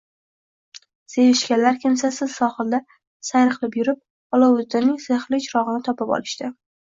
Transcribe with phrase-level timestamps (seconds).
[1.15, 2.79] Sevishganlar kimsasiz sohilda
[3.29, 4.01] sayr qilib yurib,
[4.39, 6.53] Olovuddinning sehrli chirogʻini topib olishdi.